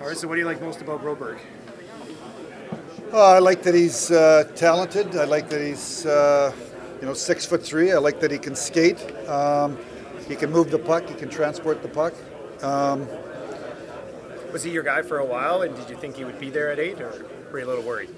All 0.00 0.06
right, 0.06 0.16
so 0.16 0.28
what 0.28 0.34
do 0.34 0.40
you 0.40 0.46
like 0.46 0.60
most 0.62 0.80
about 0.80 1.02
Broberg? 1.02 1.38
Uh, 3.12 3.32
I 3.34 3.38
like 3.38 3.62
that 3.64 3.74
he's 3.74 4.10
uh, 4.10 4.44
talented. 4.54 5.16
I 5.16 5.24
like 5.24 5.50
that 5.50 5.60
he's, 5.60 6.06
uh, 6.06 6.52
you 7.00 7.06
know, 7.06 7.14
six 7.14 7.44
foot 7.44 7.62
three. 7.62 7.92
I 7.92 7.98
like 7.98 8.20
that 8.20 8.30
he 8.30 8.38
can 8.38 8.54
skate. 8.54 8.98
Um, 9.28 9.76
he 10.28 10.36
can 10.36 10.50
move 10.50 10.70
the 10.70 10.78
puck. 10.78 11.08
He 11.08 11.14
can 11.14 11.28
transport 11.28 11.82
the 11.82 11.88
puck. 11.88 12.14
Um, 12.62 13.08
Was 14.52 14.62
he 14.62 14.70
your 14.70 14.84
guy 14.84 15.02
for 15.02 15.18
a 15.18 15.24
while, 15.26 15.62
and 15.62 15.74
did 15.76 15.90
you 15.90 15.96
think 15.96 16.16
he 16.16 16.24
would 16.24 16.38
be 16.38 16.50
there 16.50 16.70
at 16.70 16.78
eight, 16.78 17.00
or 17.00 17.26
were 17.52 17.58
you 17.58 17.66
a 17.66 17.68
little 17.68 17.84
worried? 17.84 18.10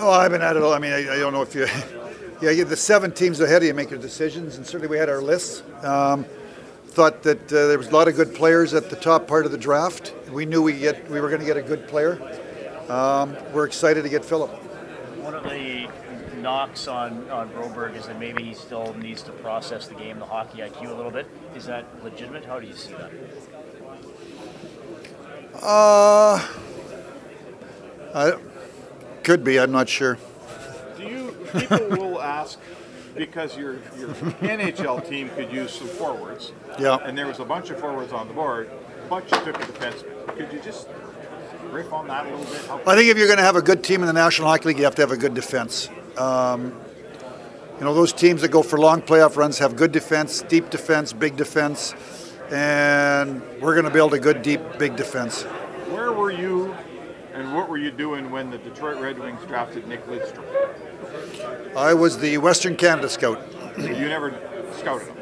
oh, 0.00 0.10
I've 0.10 0.30
been 0.30 0.42
at 0.42 0.56
it. 0.56 0.62
all. 0.62 0.72
I 0.72 0.78
mean, 0.78 0.92
I, 0.92 0.98
I 1.14 1.18
don't 1.18 1.32
know 1.32 1.42
if 1.42 1.54
you. 1.54 1.66
Yeah, 2.40 2.50
you- 2.50 2.64
the 2.64 2.76
seven 2.76 3.10
teams 3.10 3.40
ahead 3.40 3.62
of 3.62 3.66
you 3.66 3.74
make 3.74 3.90
your 3.90 3.98
decisions, 3.98 4.58
and 4.58 4.64
certainly 4.64 4.86
we 4.86 4.96
had 4.96 5.08
our 5.08 5.20
lists. 5.20 5.64
Um, 5.82 6.24
thought 6.98 7.22
that 7.22 7.52
uh, 7.52 7.68
there 7.68 7.78
was 7.78 7.86
a 7.86 7.92
lot 7.92 8.08
of 8.08 8.16
good 8.16 8.34
players 8.34 8.74
at 8.74 8.90
the 8.90 8.96
top 8.96 9.28
part 9.28 9.46
of 9.46 9.52
the 9.52 9.56
draft. 9.56 10.12
We 10.32 10.44
knew 10.44 10.60
we 10.60 10.76
get 10.76 11.08
we 11.08 11.20
were 11.20 11.28
going 11.28 11.38
to 11.38 11.46
get 11.46 11.56
a 11.56 11.62
good 11.62 11.86
player. 11.86 12.18
Um, 12.88 13.36
we're 13.52 13.66
excited 13.66 14.02
to 14.02 14.08
get 14.08 14.24
Philip. 14.24 14.50
One 15.22 15.32
of 15.32 15.44
the 15.44 15.88
knocks 16.38 16.88
on, 16.88 17.30
on 17.30 17.50
Broberg 17.50 17.94
is 17.94 18.06
that 18.06 18.18
maybe 18.18 18.42
he 18.42 18.52
still 18.52 18.94
needs 18.94 19.22
to 19.22 19.30
process 19.30 19.86
the 19.86 19.94
game, 19.94 20.18
the 20.18 20.24
hockey 20.24 20.58
IQ 20.58 20.90
a 20.90 20.94
little 20.94 21.12
bit. 21.12 21.28
Is 21.54 21.66
that 21.66 21.84
legitimate? 22.02 22.44
How 22.44 22.58
do 22.58 22.66
you 22.66 22.74
see 22.74 22.94
that? 22.94 23.12
Uh, 25.54 26.44
I, 28.12 28.38
could 29.22 29.44
be. 29.44 29.60
I'm 29.60 29.70
not 29.70 29.88
sure. 29.88 30.18
Do 30.96 31.04
you 31.04 31.36
people 31.60 31.90
will 31.90 32.20
ask 32.20 32.58
because 33.18 33.56
your 33.56 33.74
your 33.98 34.08
NHL 34.40 35.06
team 35.08 35.28
could 35.30 35.52
use 35.52 35.72
some 35.72 35.88
forwards, 35.88 36.52
Yeah. 36.78 36.96
and 37.04 37.16
there 37.18 37.26
was 37.26 37.40
a 37.40 37.44
bunch 37.44 37.70
of 37.70 37.78
forwards 37.78 38.12
on 38.12 38.28
the 38.28 38.34
board, 38.34 38.70
but 39.10 39.24
you 39.30 39.38
took 39.44 39.56
a 39.56 39.66
defenseman. 39.66 40.36
Could 40.36 40.52
you 40.52 40.60
just 40.60 40.88
riff 41.70 41.92
on 41.92 42.06
that 42.08 42.26
a 42.26 42.30
little 42.30 42.44
bit? 42.44 42.64
How- 42.66 42.80
I 42.86 42.94
think 42.96 43.10
if 43.10 43.18
you're 43.18 43.26
going 43.26 43.38
to 43.38 43.44
have 43.44 43.56
a 43.56 43.62
good 43.62 43.82
team 43.82 44.00
in 44.00 44.06
the 44.06 44.12
National 44.12 44.48
Hockey 44.48 44.68
League, 44.68 44.78
you 44.78 44.84
have 44.84 44.94
to 44.94 45.02
have 45.02 45.10
a 45.12 45.16
good 45.16 45.34
defense. 45.34 45.88
Um, 46.16 46.72
you 47.78 47.84
know, 47.84 47.94
those 47.94 48.12
teams 48.12 48.40
that 48.42 48.48
go 48.48 48.62
for 48.62 48.78
long 48.78 49.02
playoff 49.02 49.36
runs 49.36 49.58
have 49.58 49.76
good 49.76 49.92
defense, 49.92 50.42
deep 50.42 50.70
defense, 50.70 51.12
big 51.12 51.36
defense, 51.36 51.94
and 52.50 53.42
we're 53.60 53.74
going 53.74 53.84
to 53.84 53.90
build 53.90 54.14
a 54.14 54.18
good, 54.18 54.42
deep, 54.42 54.60
big 54.78 54.96
defense. 54.96 55.42
Where 55.92 56.12
were 56.12 56.30
you, 56.32 56.57
and 57.38 57.54
what 57.54 57.68
were 57.68 57.76
you 57.76 57.90
doing 57.90 58.30
when 58.30 58.50
the 58.50 58.58
Detroit 58.58 59.00
Red 59.00 59.18
Wings 59.18 59.40
drafted 59.46 59.86
Nick 59.86 60.04
Lidstrom? 60.06 60.44
I 61.76 61.94
was 61.94 62.18
the 62.18 62.38
Western 62.38 62.76
Canada 62.76 63.08
scout. 63.08 63.40
You 63.78 64.08
never 64.08 64.30
scouted 64.76 65.08
him. 65.08 65.16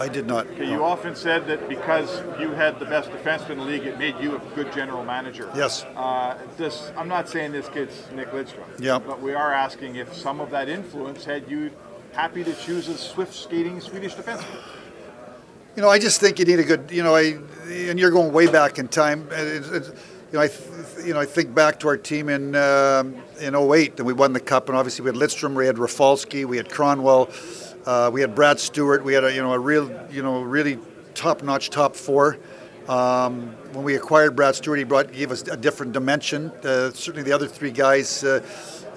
I 0.00 0.08
did 0.08 0.26
not. 0.26 0.46
Okay, 0.46 0.70
you 0.70 0.82
often 0.82 1.14
said 1.14 1.46
that 1.48 1.68
because 1.68 2.22
you 2.40 2.52
had 2.52 2.78
the 2.78 2.86
best 2.86 3.10
defenseman 3.10 3.50
in 3.50 3.58
the 3.58 3.64
league, 3.64 3.84
it 3.84 3.98
made 3.98 4.18
you 4.18 4.34
a 4.34 4.38
good 4.54 4.72
general 4.72 5.04
manager. 5.04 5.50
Yes. 5.54 5.84
Uh, 5.94 6.38
this, 6.56 6.90
I'm 6.96 7.08
not 7.08 7.28
saying 7.28 7.52
this 7.52 7.68
kid's 7.68 8.10
Nick 8.14 8.30
Lidstrom. 8.30 8.64
Yeah. 8.78 8.98
But 8.98 9.20
we 9.20 9.34
are 9.34 9.52
asking 9.52 9.96
if 9.96 10.14
some 10.14 10.40
of 10.40 10.50
that 10.50 10.70
influence 10.70 11.26
had 11.26 11.50
you 11.50 11.70
happy 12.12 12.42
to 12.44 12.54
choose 12.54 12.88
a 12.88 12.96
swift 12.96 13.34
skating 13.34 13.78
Swedish 13.80 14.14
defenseman. 14.14 14.62
You 15.76 15.82
know, 15.82 15.90
I 15.90 15.98
just 15.98 16.18
think 16.18 16.38
you 16.38 16.46
need 16.46 16.60
a 16.60 16.64
good. 16.64 16.90
You 16.90 17.02
know, 17.02 17.14
I 17.14 17.38
and 17.68 17.98
you're 17.98 18.10
going 18.10 18.32
way 18.32 18.46
back 18.46 18.78
in 18.78 18.88
time. 18.88 19.28
and 19.32 19.48
It's, 19.48 19.68
it's, 19.68 19.90
you 20.32 20.38
know, 20.38 20.44
I 20.44 20.48
th- 20.48 21.06
you 21.06 21.12
know 21.12 21.20
I 21.20 21.26
think 21.26 21.54
back 21.54 21.80
to 21.80 21.88
our 21.88 21.96
team 21.96 22.28
in 22.28 22.54
um, 22.54 23.16
in 23.40 23.56
08 23.56 23.98
and 23.98 24.06
we 24.06 24.12
won 24.12 24.32
the 24.32 24.40
cup, 24.40 24.68
and 24.68 24.78
obviously 24.78 25.04
we 25.04 25.10
had 25.10 25.16
Lidstrom, 25.16 25.54
we 25.54 25.66
had 25.66 25.78
Rafalski, 25.78 26.44
we 26.44 26.56
had 26.56 26.68
Kronwall, 26.68 27.28
uh, 27.86 28.10
we 28.12 28.20
had 28.20 28.34
Brad 28.34 28.60
Stuart, 28.60 29.04
we 29.04 29.12
had 29.12 29.24
a 29.24 29.34
you 29.34 29.42
know 29.42 29.52
a 29.52 29.58
real 29.58 29.90
you 30.10 30.22
know 30.22 30.42
really 30.42 30.78
top-notch 31.14 31.70
top 31.70 31.96
four. 31.96 32.38
Um, 32.88 33.54
when 33.72 33.84
we 33.84 33.96
acquired 33.96 34.36
Brad 34.36 34.54
Stuart, 34.54 34.76
he 34.76 34.84
brought 34.84 35.12
gave 35.12 35.32
us 35.32 35.42
a 35.42 35.56
different 35.56 35.92
dimension. 35.92 36.52
Uh, 36.62 36.90
certainly, 36.90 37.22
the 37.22 37.32
other 37.32 37.48
three 37.48 37.72
guys 37.72 38.22
uh, 38.22 38.40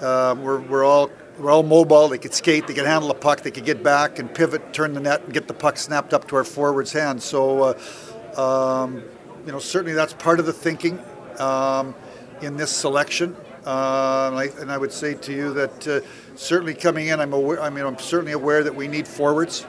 uh, 0.00 0.40
were, 0.40 0.60
were 0.60 0.84
all 0.84 1.10
were 1.38 1.50
all 1.50 1.64
mobile. 1.64 2.08
They 2.08 2.18
could 2.18 2.34
skate, 2.34 2.68
they 2.68 2.74
could 2.74 2.86
handle 2.86 3.08
the 3.08 3.14
puck, 3.14 3.40
they 3.40 3.50
could 3.50 3.64
get 3.64 3.82
back 3.82 4.20
and 4.20 4.32
pivot, 4.32 4.72
turn 4.72 4.94
the 4.94 5.00
net, 5.00 5.24
and 5.24 5.34
get 5.34 5.48
the 5.48 5.54
puck 5.54 5.78
snapped 5.78 6.14
up 6.14 6.28
to 6.28 6.36
our 6.36 6.44
forwards' 6.44 6.92
hands. 6.92 7.24
So, 7.24 7.74
uh, 8.36 8.40
um, 8.40 9.02
you 9.44 9.50
know, 9.50 9.58
certainly 9.58 9.94
that's 9.94 10.12
part 10.12 10.38
of 10.38 10.46
the 10.46 10.52
thinking 10.52 11.00
um, 11.40 11.94
in 12.40 12.56
this 12.56 12.70
selection. 12.70 13.36
Uh, 13.64 14.46
and, 14.60 14.70
I, 14.70 14.76
would 14.76 14.92
say 14.92 15.14
to 15.14 15.32
you 15.32 15.54
that 15.54 15.88
uh, 15.88 16.00
certainly 16.36 16.74
coming 16.74 17.06
in, 17.06 17.18
I'm 17.18 17.32
aware. 17.32 17.62
I 17.62 17.70
mean, 17.70 17.86
I'm 17.86 17.98
certainly 17.98 18.32
aware 18.32 18.62
that 18.62 18.74
we 18.74 18.88
need 18.88 19.08
forwards, 19.08 19.64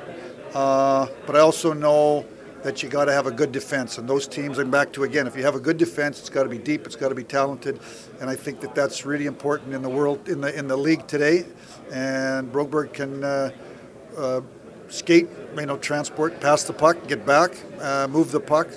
uh, 0.54 1.08
but 1.26 1.38
I 1.38 1.40
also 1.40 1.72
know 1.72 2.26
that 2.64 2.84
you 2.84 2.90
got 2.90 3.06
to 3.06 3.14
have 3.14 3.26
a 3.26 3.32
good 3.32 3.54
defense. 3.54 3.98
And 3.98 4.10
those 4.10 4.28
teams, 4.28 4.58
I'm 4.58 4.70
back 4.70 4.92
to 4.94 5.04
again, 5.04 5.28
if 5.28 5.38
you 5.38 5.44
have 5.44 5.56
a 5.56 5.60
good 5.62 5.78
defense, 5.78 6.20
it's 6.20 6.30
got 6.30 6.44
to 6.44 6.50
be 6.50 6.58
deep, 6.58 6.86
it's 6.86 6.98
got 6.98 7.10
to 7.10 7.16
be 7.16 7.24
talented, 7.24 7.80
and 8.20 8.30
I 8.30 8.36
think 8.36 8.60
that 8.62 8.76
that's 8.76 9.06
really 9.06 9.28
important 9.28 9.74
in 9.74 9.82
the 9.82 9.90
world, 9.90 10.28
in 10.28 10.42
the 10.42 10.54
in 10.58 10.68
the 10.68 10.76
league 10.76 11.08
today. 11.08 11.46
And 11.94 12.52
Broberg 12.52 12.92
can 12.92 13.24
uh, 13.24 13.52
uh, 14.18 14.42
skate, 14.90 15.28
you 15.58 15.66
know, 15.66 15.78
transport, 15.78 16.40
pass 16.40 16.64
the 16.64 16.74
puck, 16.74 17.08
get 17.08 17.26
back, 17.26 17.52
uh, 17.82 18.08
move 18.10 18.32
the 18.32 18.40
puck, 18.40 18.68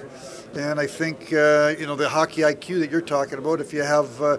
and 0.54 0.80
I 0.80 0.86
think 0.86 1.32
uh, 1.32 1.74
you 1.78 1.86
know 1.86 1.96
the 1.96 2.08
hockey 2.08 2.42
IQ 2.42 2.80
that 2.80 2.91
you're 2.91 3.00
talking 3.00 3.38
about. 3.38 3.60
If 3.60 3.72
you 3.72 3.82
have 3.82 4.22
uh, 4.22 4.38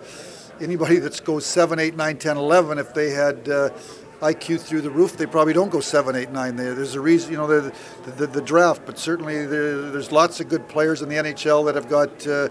anybody 0.61 0.97
that 0.97 1.23
goes 1.23 1.45
7, 1.45 1.79
8, 1.79 1.95
9, 1.95 2.17
10, 2.17 2.37
11, 2.37 2.77
if 2.77 2.93
they 2.93 3.11
had 3.11 3.47
uh, 3.49 3.69
IQ 4.21 4.59
through 4.59 4.81
the 4.81 4.89
roof, 4.89 5.17
they 5.17 5.25
probably 5.25 5.53
don't 5.53 5.69
go 5.69 5.79
7, 5.79 6.15
8, 6.15 6.31
9. 6.31 6.55
There, 6.55 6.75
There's 6.75 6.95
a 6.95 7.01
reason, 7.01 7.31
you 7.31 7.37
know, 7.37 7.47
the, 7.47 7.73
the, 8.11 8.27
the 8.27 8.41
draft, 8.41 8.81
but 8.85 8.97
certainly 8.97 9.45
there, 9.45 9.91
there's 9.91 10.11
lots 10.11 10.39
of 10.39 10.49
good 10.49 10.67
players 10.67 11.01
in 11.01 11.09
the 11.09 11.15
NHL 11.15 11.65
that 11.65 11.75
have 11.75 11.89
got, 11.89 12.27
uh, 12.27 12.49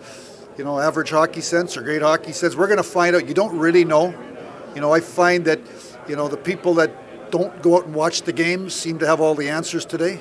you 0.56 0.64
know, 0.64 0.78
average 0.78 1.10
hockey 1.10 1.40
sense 1.40 1.76
or 1.76 1.82
great 1.82 2.02
hockey 2.02 2.32
sense. 2.32 2.56
We're 2.56 2.66
going 2.66 2.78
to 2.78 2.82
find 2.82 3.14
out. 3.14 3.28
You 3.28 3.34
don't 3.34 3.56
really 3.58 3.84
know. 3.84 4.14
You 4.74 4.80
know, 4.80 4.92
I 4.92 5.00
find 5.00 5.44
that, 5.44 5.60
you 6.08 6.16
know, 6.16 6.28
the 6.28 6.36
people 6.36 6.74
that 6.74 6.90
don't 7.30 7.62
go 7.62 7.76
out 7.76 7.86
and 7.86 7.94
watch 7.94 8.22
the 8.22 8.32
games 8.32 8.74
seem 8.74 8.98
to 8.98 9.06
have 9.06 9.20
all 9.20 9.34
the 9.34 9.48
answers 9.48 9.84
today. 9.84 10.20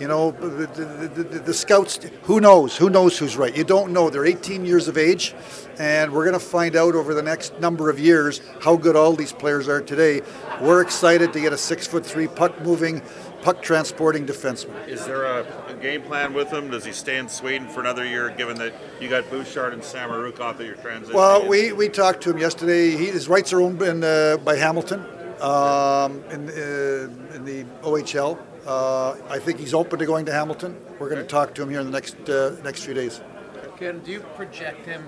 You 0.00 0.06
know, 0.06 0.30
the, 0.30 0.66
the, 0.66 1.08
the, 1.08 1.38
the, 1.40 1.54
scouts, 1.54 1.98
who 2.22 2.40
knows? 2.40 2.76
Who 2.76 2.88
knows 2.88 3.18
who's 3.18 3.36
right? 3.36 3.56
You 3.56 3.64
don't 3.64 3.92
know. 3.92 4.10
They're 4.10 4.26
18 4.26 4.64
years 4.64 4.86
of 4.86 4.96
age, 4.96 5.34
and 5.76 6.12
we're 6.12 6.24
going 6.24 6.38
to 6.38 6.44
find 6.44 6.76
out 6.76 6.94
over 6.94 7.14
the 7.14 7.22
next 7.22 7.58
number 7.58 7.90
of 7.90 7.98
years 7.98 8.40
how 8.60 8.76
good 8.76 8.94
all 8.94 9.14
these 9.14 9.32
players 9.32 9.66
are 9.66 9.80
today. 9.80 10.22
We're 10.60 10.82
excited 10.82 11.32
to 11.32 11.40
get 11.40 11.52
a 11.52 11.58
six 11.58 11.88
foot 11.88 12.06
three 12.06 12.28
puck 12.28 12.62
moving, 12.62 13.02
puck 13.42 13.60
transporting 13.60 14.24
defenseman. 14.24 14.86
Is 14.86 15.04
there 15.04 15.24
a, 15.24 15.44
a 15.66 15.74
game 15.74 16.02
plan 16.02 16.32
with 16.32 16.48
him? 16.52 16.70
Does 16.70 16.84
he 16.84 16.92
stay 16.92 17.18
in 17.18 17.28
Sweden 17.28 17.66
for 17.66 17.80
another 17.80 18.06
year, 18.06 18.30
given 18.30 18.56
that 18.58 18.74
you 19.00 19.08
got 19.08 19.28
Bouchard 19.30 19.72
and 19.72 19.82
Samorukov 19.82 20.58
that 20.58 20.64
you're 20.64 20.76
transitioning? 20.76 21.14
Well, 21.14 21.48
we, 21.48 21.72
we 21.72 21.88
talked 21.88 22.22
to 22.22 22.30
him 22.30 22.38
yesterday. 22.38 22.90
He, 22.90 23.06
his 23.06 23.26
rights 23.26 23.52
are 23.52 23.60
owned 23.60 23.82
in, 23.82 24.04
uh, 24.04 24.36
by 24.44 24.54
Hamilton 24.54 25.04
um, 25.40 26.22
in, 26.30 26.48
uh, 26.48 27.34
in 27.34 27.44
the 27.44 27.64
OHL. 27.82 28.38
Uh, 28.66 29.16
I 29.30 29.38
think 29.38 29.58
he's 29.58 29.74
open 29.74 29.98
to 29.98 30.06
going 30.06 30.26
to 30.26 30.32
Hamilton. 30.32 30.76
We're 30.98 31.08
going 31.08 31.22
to 31.22 31.26
talk 31.26 31.54
to 31.54 31.62
him 31.62 31.70
here 31.70 31.80
in 31.80 31.86
the 31.86 31.92
next 31.92 32.28
uh, 32.28 32.56
next 32.62 32.84
few 32.84 32.94
days. 32.94 33.20
Ken, 33.78 34.00
do 34.00 34.10
you 34.10 34.20
project 34.20 34.84
him? 34.84 35.04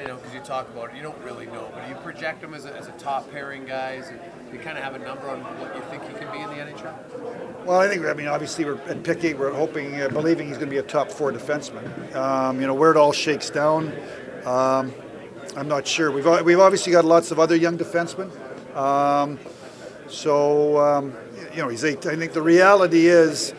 You 0.00 0.08
know, 0.08 0.16
because 0.16 0.34
you 0.34 0.40
talk 0.40 0.68
about 0.68 0.90
it, 0.90 0.96
you 0.96 1.02
don't 1.02 1.18
really 1.24 1.46
know, 1.46 1.70
but 1.74 1.84
do 1.84 1.90
you 1.90 1.96
project 1.96 2.44
him 2.44 2.52
as 2.52 2.66
a, 2.66 2.76
as 2.76 2.86
a 2.86 2.92
top 2.92 3.30
pairing 3.32 3.64
guy? 3.64 3.98
Do 4.00 4.56
you 4.56 4.62
kind 4.62 4.76
of 4.76 4.84
have 4.84 4.94
a 4.94 4.98
number 4.98 5.28
on 5.28 5.40
what 5.40 5.74
you 5.74 5.82
think 5.90 6.02
he 6.06 6.12
can 6.14 6.30
be 6.30 6.38
in 6.38 6.48
the 6.50 6.72
NHL? 6.72 7.64
Well, 7.64 7.80
I 7.80 7.88
think 7.88 8.04
I 8.04 8.12
mean 8.12 8.28
obviously 8.28 8.64
we're 8.64 8.80
at 8.82 9.02
Pickey. 9.02 9.34
We're 9.34 9.52
hoping, 9.52 10.00
uh, 10.00 10.08
believing 10.08 10.48
he's 10.48 10.56
going 10.56 10.68
to 10.68 10.74
be 10.74 10.78
a 10.78 10.82
top 10.82 11.10
four 11.10 11.32
defenseman. 11.32 12.14
Um, 12.14 12.60
you 12.60 12.66
know 12.66 12.74
where 12.74 12.90
it 12.90 12.96
all 12.96 13.12
shakes 13.12 13.50
down. 13.50 13.92
Um, 14.44 14.92
I'm 15.56 15.68
not 15.68 15.86
sure. 15.86 16.10
We've 16.10 16.44
we've 16.44 16.60
obviously 16.60 16.92
got 16.92 17.04
lots 17.04 17.30
of 17.30 17.38
other 17.38 17.56
young 17.56 17.76
defensemen. 17.78 18.30
Um, 18.76 19.38
so 20.06 20.78
um, 20.78 21.14
you 21.52 21.62
know 21.62 21.68
he's 21.68 21.82
eight. 21.82 22.04
I 22.04 22.14
think 22.14 22.34
the 22.34 22.42
reality 22.42 23.06
is, 23.06 23.54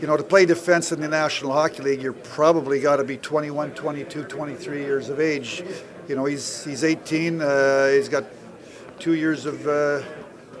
you 0.00 0.06
know, 0.06 0.16
to 0.16 0.22
play 0.22 0.46
defense 0.46 0.92
in 0.92 1.00
the 1.02 1.08
National 1.08 1.52
Hockey 1.52 1.82
League, 1.82 2.00
you're 2.00 2.14
probably 2.14 2.80
got 2.80 2.96
to 2.96 3.04
be 3.04 3.18
21, 3.18 3.72
22, 3.72 4.24
23 4.24 4.80
years 4.80 5.10
of 5.10 5.20
age. 5.20 5.62
You 6.08 6.16
know, 6.16 6.24
he's 6.24 6.64
he's 6.64 6.84
18. 6.84 7.42
Uh, 7.42 7.88
he's 7.88 8.08
got 8.08 8.24
two 8.98 9.12
years 9.12 9.44
of 9.44 9.68
uh, 9.68 10.00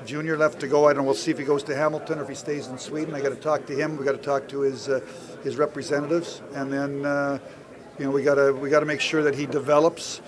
junior 0.04 0.36
left 0.36 0.60
to 0.60 0.68
go. 0.68 0.86
I 0.86 0.92
don't 0.92 1.04
know. 1.04 1.06
We'll 1.06 1.14
see 1.14 1.30
if 1.30 1.38
he 1.38 1.44
goes 1.44 1.62
to 1.64 1.74
Hamilton 1.74 2.18
or 2.18 2.24
if 2.24 2.28
he 2.28 2.34
stays 2.34 2.66
in 2.66 2.76
Sweden. 2.76 3.14
I 3.14 3.22
got 3.22 3.30
to 3.30 3.36
talk 3.36 3.64
to 3.66 3.74
him. 3.74 3.96
We 3.96 4.04
got 4.04 4.12
to 4.12 4.18
talk 4.18 4.46
to 4.48 4.60
his 4.60 4.90
uh, 4.90 5.00
his 5.42 5.56
representatives, 5.56 6.42
and 6.52 6.70
then 6.70 7.06
uh, 7.06 7.38
you 7.98 8.04
know 8.04 8.10
we 8.10 8.22
got 8.22 8.34
to 8.34 8.52
we 8.52 8.68
got 8.68 8.80
to 8.80 8.86
make 8.86 9.00
sure 9.00 9.22
that 9.22 9.34
he 9.34 9.46
develops 9.46 10.20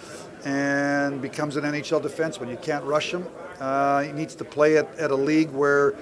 and 0.46 1.20
becomes 1.20 1.56
an 1.56 1.64
NHL 1.64 2.00
defenseman. 2.00 2.48
You 2.48 2.56
can't 2.56 2.84
rush 2.84 3.12
him. 3.12 3.26
Uh, 3.58 4.02
he 4.02 4.12
needs 4.12 4.36
to 4.36 4.44
play 4.44 4.78
at, 4.78 4.86
at 4.96 5.10
a 5.10 5.14
league 5.14 5.50
where 5.50 5.94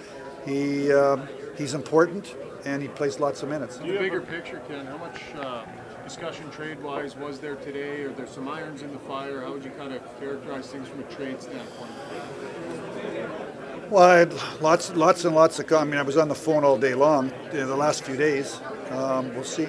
he 0.45 0.93
um 0.93 1.27
he's 1.57 1.73
important 1.73 2.37
and 2.67 2.83
he 2.83 2.89
plays 2.89 3.19
lots 3.19 3.43
of 3.43 3.49
minutes. 3.49 3.79
The 3.79 3.85
bigger 3.99 4.21
picture, 4.21 4.61
Ken, 4.69 4.85
how 4.87 4.99
much 4.99 5.21
uh, 5.37 5.65
discussion 6.03 6.51
trade-wise 6.51 7.17
was 7.17 7.39
there 7.39 7.57
today? 7.57 8.03
Are 8.03 8.13
there 8.13 8.27
some 8.27 8.49
irons 8.49 8.83
in 8.83 8.93
the 8.93 8.99
fire? 9.01 9.41
How 9.41 9.53
would 9.53 9.65
you 9.65 9.71
kind 9.73 9.93
of 9.93 10.03
characterize 10.19 10.67
things 10.69 10.89
from 10.89 11.01
a 11.01 11.05
trade 11.05 11.41
standpoint? 11.43 11.91
Well, 13.91 14.03
I 14.03 14.17
had 14.17 14.35
lots, 14.63 14.95
lots 14.95 15.27
and 15.27 15.35
lots 15.35 15.59
of. 15.59 15.71
I 15.73 15.85
mean, 15.85 15.97
I 15.97 16.03
was 16.03 16.17
on 16.17 16.29
the 16.29 16.35
phone 16.35 16.65
all 16.65 16.79
day 16.79 16.95
long 16.95 17.31
the 17.53 17.77
last 17.77 18.05
few 18.05 18.17
days. 18.17 18.61
Um, 18.91 19.35
we'll 19.35 19.45
see. 19.45 19.69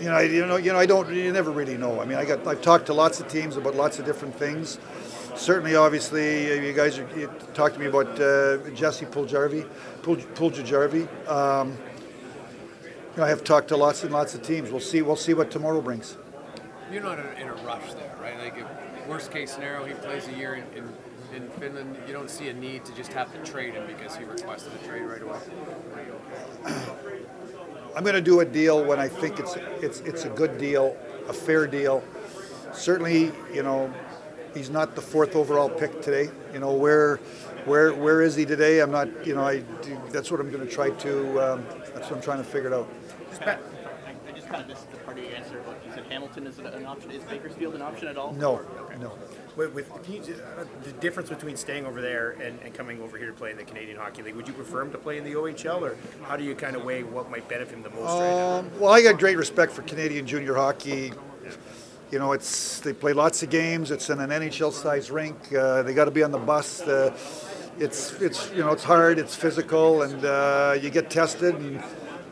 You 0.00 0.06
know, 0.06 0.14
I, 0.16 0.22
you 0.22 0.44
know, 0.46 0.56
you 0.56 0.72
know, 0.72 0.78
I 0.78 0.86
don't. 0.86 1.10
You 1.12 1.32
never 1.32 1.50
really 1.50 1.76
know. 1.76 2.00
I 2.00 2.04
mean, 2.04 2.18
I 2.18 2.24
got. 2.24 2.46
I've 2.46 2.60
talked 2.60 2.86
to 2.86 2.94
lots 2.94 3.18
of 3.20 3.28
teams 3.28 3.56
about 3.56 3.74
lots 3.74 3.98
of 3.98 4.04
different 4.04 4.34
things. 4.34 4.78
Certainly, 5.36 5.74
obviously, 5.76 6.66
you 6.66 6.72
guys 6.72 6.98
are, 6.98 7.06
talked 7.54 7.74
to 7.74 7.80
me 7.80 7.86
about 7.86 8.08
uh, 8.20 8.58
Jesse 8.70 9.06
Puljarvi, 9.06 9.66
Pul, 10.02 10.16
Puljarvi. 10.16 11.06
Um, 11.28 11.72
you 11.72 13.16
know, 13.18 13.24
I 13.24 13.28
have 13.28 13.42
talked 13.44 13.68
to 13.68 13.76
lots 13.76 14.02
and 14.02 14.12
lots 14.12 14.34
of 14.34 14.42
teams. 14.42 14.70
We'll 14.70 14.80
see. 14.80 15.00
We'll 15.02 15.16
see 15.16 15.32
what 15.34 15.50
tomorrow 15.50 15.80
brings. 15.80 16.16
You're 16.92 17.02
not 17.02 17.18
in 17.18 17.26
a- 17.26 17.40
in 17.40 17.48
a 17.48 17.54
rush 17.64 17.94
there, 17.94 18.14
right? 18.20 18.38
Like, 18.38 18.58
if 18.58 19.06
worst 19.08 19.30
case 19.32 19.52
scenario, 19.52 19.84
he 19.84 19.94
plays 19.94 20.28
a 20.28 20.32
year 20.32 20.54
in, 20.54 20.64
in, 20.76 20.88
in 21.42 21.48
Finland. 21.58 21.96
You 22.06 22.12
don't 22.12 22.30
see 22.30 22.48
a 22.48 22.54
need 22.54 22.84
to 22.84 22.94
just 22.94 23.12
have 23.14 23.32
to 23.32 23.50
trade 23.50 23.74
him 23.74 23.86
because 23.86 24.14
he 24.16 24.24
requested 24.24 24.72
a 24.82 24.86
trade 24.86 25.02
right 25.02 25.22
away. 25.22 25.38
I'm 27.96 28.02
going 28.04 28.14
to 28.14 28.20
do 28.20 28.40
a 28.40 28.44
deal 28.44 28.84
when 28.84 28.98
I 28.98 29.08
think 29.08 29.40
it's 29.40 29.56
it's 29.80 30.00
it's 30.00 30.26
a 30.26 30.28
good 30.28 30.58
deal, 30.58 30.94
a 31.28 31.32
fair 31.32 31.66
deal. 31.66 32.04
Certainly, 32.74 33.32
you 33.54 33.62
know, 33.62 33.90
he's 34.52 34.68
not 34.68 34.94
the 34.94 35.00
fourth 35.00 35.34
overall 35.34 35.70
pick 35.70 36.02
today. 36.02 36.28
You 36.52 36.60
know 36.60 36.74
where 36.74 37.16
where 37.64 37.94
where 37.94 38.20
is 38.20 38.36
he 38.36 38.44
today? 38.44 38.80
I'm 38.80 38.90
not. 38.90 39.26
You 39.26 39.34
know, 39.34 39.46
I 39.46 39.62
that's 40.10 40.30
what 40.30 40.40
I'm 40.40 40.50
going 40.50 40.66
to 40.66 40.70
try 40.70 40.90
to. 40.90 41.40
Um, 41.40 41.64
that's 41.94 42.10
what 42.10 42.16
I'm 42.16 42.22
trying 42.22 42.38
to 42.38 42.44
figure 42.44 42.68
it 42.68 42.74
out. 42.74 42.88
I 43.40 43.56
I 44.28 44.32
just 44.34 44.46
kind 44.48 44.60
of 44.60 44.68
missed 44.68 44.90
the 44.90 44.98
part 44.98 45.16
of 45.16 45.24
your 45.24 45.34
answer 45.34 45.58
about 45.58 45.76
you 45.86 45.90
said 45.94 46.04
Hamilton 46.10 46.46
is 46.46 46.58
an 46.58 46.84
option. 46.84 47.10
Is 47.12 47.22
Bakersfield 47.24 47.76
an 47.76 47.80
option 47.80 48.08
at 48.08 48.18
all? 48.18 48.34
No, 48.34 48.60
no. 49.00 49.12
With, 49.56 49.72
with 49.72 49.88
you, 50.10 50.20
uh, 50.20 50.64
the 50.84 50.92
difference 50.92 51.30
between 51.30 51.56
staying 51.56 51.86
over 51.86 52.02
there 52.02 52.32
and, 52.32 52.60
and 52.60 52.74
coming 52.74 53.00
over 53.00 53.16
here 53.16 53.28
to 53.28 53.32
play 53.32 53.50
in 53.50 53.56
the 53.56 53.64
Canadian 53.64 53.96
Hockey 53.96 54.22
League, 54.22 54.34
would 54.34 54.46
you 54.46 54.52
prefer 54.52 54.82
him 54.82 54.92
to 54.92 54.98
play 54.98 55.16
in 55.16 55.24
the 55.24 55.32
OHL, 55.32 55.80
or 55.80 55.96
how 56.24 56.36
do 56.36 56.44
you 56.44 56.54
kind 56.54 56.76
of 56.76 56.84
weigh 56.84 57.02
what 57.02 57.30
might 57.30 57.48
benefit 57.48 57.74
him 57.74 57.82
the 57.82 57.88
most 57.88 58.20
right? 58.20 58.58
Um, 58.58 58.70
well, 58.78 58.92
I 58.92 59.02
got 59.02 59.18
great 59.18 59.38
respect 59.38 59.72
for 59.72 59.80
Canadian 59.82 60.26
junior 60.26 60.54
hockey. 60.54 61.12
You 62.10 62.18
know, 62.18 62.32
it's 62.32 62.80
they 62.80 62.92
play 62.92 63.14
lots 63.14 63.42
of 63.42 63.48
games. 63.48 63.90
It's 63.90 64.10
in 64.10 64.20
an 64.20 64.28
NHL-sized 64.28 65.08
rink. 65.08 65.52
Uh, 65.54 65.82
they 65.82 65.94
got 65.94 66.04
to 66.04 66.10
be 66.10 66.22
on 66.22 66.32
the 66.32 66.38
bus. 66.38 66.82
Uh, 66.82 67.16
it's 67.78 68.12
it's 68.20 68.50
you 68.52 68.58
know 68.58 68.72
it's 68.72 68.84
hard. 68.84 69.18
It's 69.18 69.34
physical, 69.34 70.02
and 70.02 70.22
uh, 70.24 70.76
you 70.80 70.90
get 70.90 71.08
tested. 71.08 71.54
And, 71.54 71.82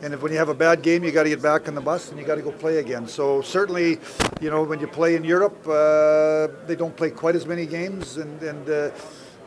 and 0.01 0.13
if 0.13 0.21
when 0.21 0.31
you 0.31 0.37
have 0.37 0.49
a 0.49 0.53
bad 0.55 0.81
game, 0.81 1.03
you 1.03 1.11
got 1.11 1.23
to 1.23 1.29
get 1.29 1.41
back 1.41 1.67
on 1.67 1.75
the 1.75 1.81
bus 1.81 2.09
and 2.09 2.19
you 2.19 2.25
got 2.25 2.35
to 2.35 2.41
go 2.41 2.51
play 2.51 2.77
again. 2.77 3.07
So 3.07 3.41
certainly, 3.41 3.99
you 4.41 4.49
know, 4.49 4.63
when 4.63 4.79
you 4.79 4.87
play 4.87 5.15
in 5.15 5.23
Europe, 5.23 5.57
uh, 5.67 6.47
they 6.67 6.75
don't 6.75 6.95
play 6.95 7.11
quite 7.11 7.35
as 7.35 7.45
many 7.45 7.65
games, 7.65 8.17
and 8.17 8.41
and. 8.43 8.69
Uh, 8.69 8.91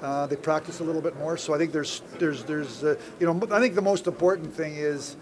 uh, 0.01 0.29
they 0.29 0.37
practice 0.37 0.79
a 0.79 0.85
little 0.85 1.03
bit 1.03 1.17
more, 1.19 1.37
so 1.37 1.53
I 1.53 1.59
think 1.59 1.73
there's, 1.73 2.03
there's, 2.21 2.45
there's, 2.45 2.85
uh, 2.85 2.95
you 3.19 3.27
know, 3.27 3.49
I 3.51 3.59
think 3.59 3.75
the 3.75 3.83
most 3.83 4.07
important 4.07 4.55
thing 4.55 4.77
is 4.77 5.17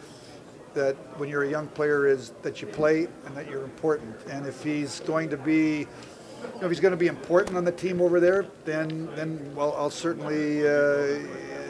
that 0.76 0.94
when 1.19 1.31
you're 1.31 1.44
a 1.44 1.50
young 1.50 1.67
player 1.69 2.06
is 2.06 2.32
that 2.43 2.61
you 2.61 2.69
play 2.69 3.08
and 3.25 3.37
that 3.37 3.50
you're 3.50 3.64
important. 3.64 4.14
And 4.31 4.46
if 4.46 4.62
he's 4.62 5.00
going 5.00 5.31
to 5.31 5.38
be, 5.38 5.79
you 5.79 6.61
know, 6.61 6.67
if 6.67 6.70
he's 6.70 6.81
going 6.81 6.93
to 6.93 6.99
be 6.99 7.06
important 7.06 7.56
on 7.56 7.64
the 7.64 7.72
team 7.72 8.00
over 8.00 8.20
there, 8.20 8.46
then 8.67 9.08
then 9.17 9.52
well, 9.56 9.75
I'll 9.76 9.90
certainly 9.90 10.69
uh, 10.69 11.19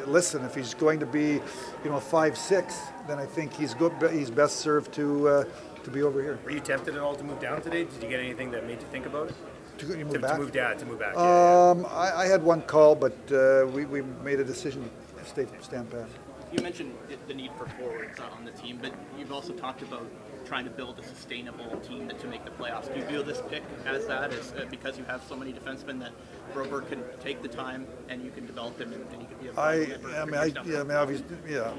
listen. 0.07 0.45
If 0.45 0.57
he's 0.57 0.75
going 0.75 0.99
to 0.99 1.07
be, 1.07 1.41
you 1.85 1.91
know, 1.91 2.01
five 2.01 2.37
six, 2.37 2.77
then 3.07 3.19
I 3.19 3.27
think 3.27 3.53
he's 3.53 3.75
good. 3.75 3.93
He's 4.13 4.31
best 4.31 4.57
served 4.57 4.93
to 4.95 5.29
uh, 5.29 5.45
to 5.85 5.91
be 5.91 6.03
over 6.03 6.23
here. 6.23 6.39
Were 6.45 6.51
you 6.51 6.61
tempted 6.61 6.95
at 6.95 7.01
all 7.01 7.15
to 7.15 7.25
move 7.25 7.41
down 7.41 7.63
today? 7.63 7.85
Did 7.85 8.03
you 8.03 8.09
get 8.09 8.21
anything 8.21 8.51
that 8.53 8.67
made 8.67 8.81
you 8.81 8.89
think 8.89 9.07
about 9.07 9.29
it? 9.29 9.35
To, 9.79 9.87
you 9.99 10.05
move 10.07 10.15
To, 10.15 10.19
back. 10.21 10.33
to 10.33 10.39
move 10.39 10.53
down, 10.53 10.77
to 10.79 10.87
move 10.87 10.99
back. 10.99 11.15
yeah, 11.15 11.23
yeah. 11.23 11.71
Um, 11.71 11.87
I, 11.91 12.13
I 12.23 12.27
had 12.27 12.43
one 12.43 12.63
call, 12.63 12.95
but 12.95 13.13
uh, 13.31 13.67
we, 13.73 13.85
we 13.85 14.01
made 14.25 14.41
a 14.41 14.45
decision 14.45 14.89
to 15.19 15.25
stay 15.27 15.47
stand 15.61 15.91
pat. 15.91 16.07
You 16.53 16.63
mentioned 16.63 16.95
the- 17.09 17.17
the 17.29 17.35
need 17.35 17.51
for 17.59 17.67
forwards 17.79 18.19
on 18.21 18.45
the 18.45 18.53
team, 18.53 18.79
but 18.81 18.93
you've 19.19 19.33
also 19.33 19.53
talked 19.53 19.83
about 19.83 20.07
trying 20.47 20.65
to 20.65 20.71
build 20.71 20.99
a 20.99 21.03
sustainable 21.03 21.77
team 21.81 22.07
that 22.07 22.19
to 22.21 22.29
make 22.29 22.45
the 22.45 22.53
playoffs. 22.53 22.91
Do 22.93 23.01
you 23.01 23.05
view 23.07 23.23
this 23.25 23.43
pick 23.51 23.65
as 23.85 24.07
that, 24.07 24.33
as, 24.33 24.53
uh, 24.53 24.65
because 24.71 24.97
you 24.97 25.05
have 25.05 25.23
so 25.29 25.35
many 25.37 25.53
defensemen 25.53 25.99
that 26.01 26.13
Broberg 26.55 26.89
can 26.89 27.03
take 27.21 27.43
the 27.43 27.49
time 27.49 27.85
and 28.09 28.23
you 28.25 28.31
can 28.31 28.47
develop 28.47 28.79
them 28.79 28.93
and, 28.93 29.05
and 29.13 29.21
he 29.23 29.27
could 29.27 29.41
be 29.43 29.49
a 29.49 29.61
I, 29.61 29.79
valuable 29.85 30.09
member 30.09 30.17
I 30.17 30.21
for 30.21 30.27
mean, 30.31 30.67
I, 30.67 30.71
yeah, 30.73 30.81
I 30.81 30.83
mean, 30.85 30.97
obviously, 30.97 31.27
yeah. 31.49 31.73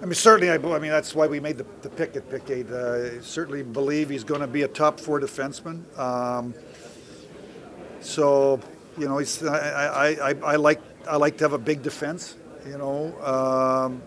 I 0.00 0.04
mean, 0.04 0.14
certainly, 0.14 0.50
I, 0.50 0.54
I 0.54 0.78
mean, 0.78 0.92
that's 0.92 1.12
why 1.12 1.26
we 1.26 1.40
made 1.40 1.58
the, 1.58 1.66
the 1.82 1.90
pick 1.90 2.14
at 2.14 2.30
pick 2.30 2.48
eight. 2.50 2.70
Uh, 2.70 3.20
certainly 3.20 3.64
believe 3.64 4.08
he's 4.08 4.22
going 4.22 4.40
to 4.40 4.46
be 4.46 4.62
a 4.62 4.68
top 4.68 5.00
four 5.00 5.20
defenseman. 5.20 5.82
Um, 5.98 6.54
so, 8.00 8.60
you 8.96 9.08
know, 9.08 9.18
he's, 9.18 9.42
I, 9.42 10.14
I, 10.14 10.34
I, 10.34 10.56
like, 10.56 10.80
I 11.08 11.16
like 11.16 11.36
to 11.38 11.44
have 11.44 11.52
a 11.52 11.58
big 11.58 11.82
defense. 11.82 12.36
You 12.64 12.78
know, 12.78 13.20
um, 13.22 14.02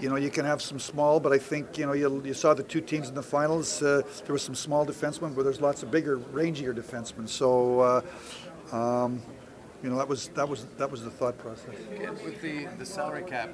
you 0.00 0.08
know, 0.08 0.16
you 0.16 0.30
can 0.30 0.44
have 0.44 0.62
some 0.62 0.78
small, 0.78 1.18
but 1.18 1.32
I 1.32 1.38
think 1.38 1.76
you 1.76 1.86
know 1.86 1.92
you, 1.92 2.22
you 2.24 2.34
saw 2.34 2.54
the 2.54 2.62
two 2.62 2.80
teams 2.80 3.08
in 3.08 3.14
the 3.14 3.22
finals. 3.22 3.82
Uh, 3.82 4.02
there 4.24 4.32
was 4.32 4.42
some 4.42 4.54
small 4.54 4.86
defensemen, 4.86 5.34
but 5.34 5.42
there's 5.42 5.60
lots 5.60 5.82
of 5.82 5.90
bigger, 5.90 6.18
rangier 6.18 6.74
defensemen. 6.74 7.28
So, 7.28 7.80
uh, 8.72 8.76
um, 8.76 9.22
you 9.82 9.88
know, 9.88 9.96
that 9.96 10.08
was 10.08 10.28
that 10.28 10.48
was 10.48 10.66
that 10.76 10.90
was 10.90 11.02
the 11.02 11.10
thought 11.10 11.38
process. 11.38 11.74
With 12.24 12.40
the, 12.42 12.66
the 12.78 12.86
salary 12.86 13.22
cap 13.22 13.50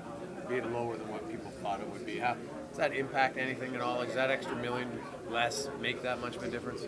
being 0.48 0.72
lower 0.72 0.96
than 0.96 1.08
what 1.08 1.28
people 1.30 1.50
thought 1.62 1.80
it 1.80 1.88
would 1.88 2.06
be, 2.06 2.18
how, 2.18 2.36
does 2.68 2.78
that 2.78 2.92
impact 2.94 3.36
anything 3.36 3.74
at 3.74 3.80
all? 3.80 4.04
Does 4.04 4.14
that 4.14 4.30
extra 4.30 4.56
million 4.56 4.88
less 5.28 5.68
make 5.80 6.02
that 6.02 6.20
much 6.20 6.36
of 6.36 6.42
a 6.42 6.48
difference? 6.50 6.86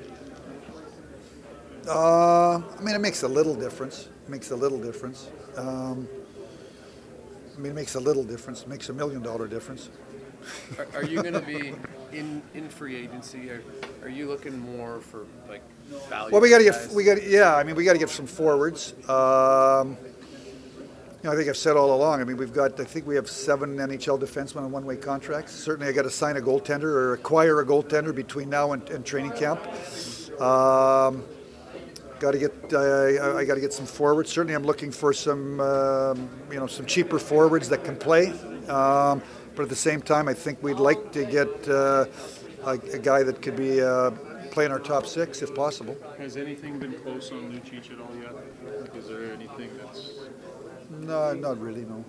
Uh, 1.88 2.58
I 2.58 2.80
mean, 2.82 2.94
it 2.94 3.00
makes 3.00 3.22
a 3.22 3.28
little 3.28 3.54
difference. 3.54 4.08
It 4.24 4.28
makes 4.28 4.50
a 4.50 4.56
little 4.56 4.78
difference. 4.78 5.30
Um, 5.56 6.08
I 7.56 7.60
mean, 7.60 7.72
it 7.72 7.74
makes 7.74 7.94
a 7.94 8.00
little 8.00 8.24
difference. 8.24 8.62
It 8.62 8.68
makes 8.68 8.88
a 8.88 8.92
million 8.92 9.22
dollar 9.22 9.48
difference. 9.48 9.88
Are, 10.78 10.86
are 10.94 11.04
you 11.04 11.22
going 11.22 11.34
to 11.40 11.40
be 11.40 11.74
in, 12.12 12.42
in 12.54 12.68
free 12.68 12.96
agency? 12.96 13.50
Are, 13.50 13.62
are 14.02 14.08
you 14.08 14.28
looking 14.28 14.58
more 14.58 15.00
for 15.00 15.26
like 15.48 15.62
value? 16.08 16.32
Well, 16.32 16.40
we 16.40 16.50
got 16.50 16.58
to 16.58 16.64
get, 16.64 16.90
we 16.92 17.04
got, 17.04 17.22
yeah. 17.26 17.54
I 17.54 17.64
mean, 17.64 17.74
we 17.74 17.84
got 17.84 17.94
to 17.94 17.98
get 17.98 18.10
some 18.10 18.26
forwards. 18.26 18.94
Um, 19.08 19.96
you 21.22 21.24
know, 21.24 21.32
I 21.32 21.36
think 21.36 21.48
I've 21.48 21.56
said 21.56 21.76
all 21.76 21.94
along. 21.94 22.20
I 22.20 22.24
mean, 22.24 22.36
we've 22.36 22.52
got, 22.52 22.78
I 22.78 22.84
think 22.84 23.06
we 23.06 23.16
have 23.16 23.28
seven 23.28 23.76
NHL 23.76 24.20
defensemen 24.20 24.58
on 24.58 24.70
one-way 24.70 24.96
contracts. 24.96 25.52
Certainly, 25.52 25.88
I 25.88 25.92
got 25.92 26.02
to 26.02 26.10
sign 26.10 26.36
a 26.36 26.40
goaltender 26.40 26.84
or 26.84 27.14
acquire 27.14 27.60
a 27.60 27.66
goaltender 27.66 28.14
between 28.14 28.48
now 28.48 28.72
and, 28.72 28.88
and 28.90 29.04
training 29.04 29.32
camp. 29.32 29.60
Um, 30.40 31.24
got 32.20 32.32
to 32.32 32.38
get, 32.38 32.52
uh, 32.72 33.36
I 33.36 33.44
got 33.44 33.56
to 33.56 33.60
get 33.60 33.72
some 33.72 33.86
forwards. 33.86 34.30
Certainly, 34.30 34.54
I'm 34.54 34.64
looking 34.64 34.92
for 34.92 35.12
some, 35.12 35.58
um, 35.60 36.30
you 36.52 36.60
know, 36.60 36.68
some 36.68 36.86
cheaper 36.86 37.18
forwards 37.18 37.68
that 37.70 37.84
can 37.84 37.96
play. 37.96 38.30
Um, 38.68 39.20
but 39.56 39.64
at 39.64 39.68
the 39.68 39.76
same 39.76 40.00
time, 40.00 40.28
I 40.28 40.34
think 40.34 40.62
we'd 40.62 40.74
like 40.74 41.10
to 41.12 41.24
get 41.24 41.68
uh, 41.68 42.04
a, 42.64 42.70
a 42.70 42.98
guy 42.98 43.24
that 43.24 43.42
could 43.42 43.56
be 43.56 43.82
uh, 43.82 44.12
playing 44.50 44.72
our 44.72 44.78
top 44.78 45.06
six 45.06 45.42
if 45.42 45.54
possible. 45.54 45.96
Has 46.18 46.36
anything 46.36 46.78
been 46.78 46.94
close 47.00 47.30
on 47.32 47.52
Lucic 47.52 47.92
at 47.92 48.00
all 48.00 48.14
yet? 48.16 48.94
Is 48.96 49.08
there 49.08 49.32
anything 49.32 49.70
that's 49.82 50.12
No, 50.90 51.34
not 51.34 51.60
really. 51.60 51.82
No. 51.82 52.04